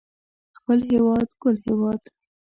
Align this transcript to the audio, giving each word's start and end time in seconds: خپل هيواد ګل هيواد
خپل 0.57 0.79
هيواد 0.89 1.27
ګل 1.41 1.55
هيواد 1.65 2.01